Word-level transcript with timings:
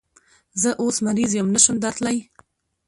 زه 0.61 0.69
اوس 0.81 0.95
مریض 1.05 1.31
یم، 1.37 1.47
نشم 1.55 1.75
درتلای 1.83 2.17